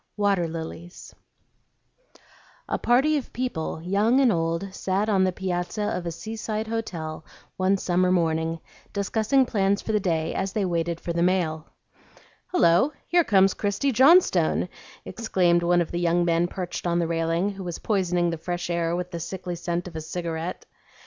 [0.17, 1.13] WATER LILIES
[2.67, 7.23] A PARTY of people, young and old, sat on the piazza of a seaside hotel
[7.55, 8.59] one summer morning,
[8.93, 11.67] discussing plans for the day as they waited for the mail.
[12.47, 12.93] "Hullo!
[13.09, 14.69] here comes Christie Johnstone,"
[15.05, 18.71] exclaimed one of the young men perched on the railing, who was poisoning the fresh
[18.71, 20.65] air with the sickly scent of a cigarette.